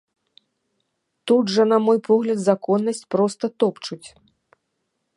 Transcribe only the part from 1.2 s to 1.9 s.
Тут жа, на